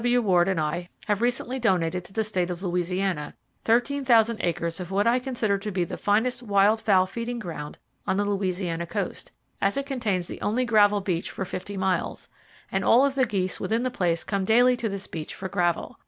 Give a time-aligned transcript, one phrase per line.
[0.01, 0.19] W.
[0.19, 5.05] Ward and I have recently donated to the State of Louisiana 13,000 acres of what
[5.05, 7.77] I consider to be the finest wild fowl feeding ground
[8.07, 12.29] on the Louisiana coast, as it contains the only gravel beach for 50 miles,
[12.71, 15.99] and all of the geese within that space come daily to this beach for gravel.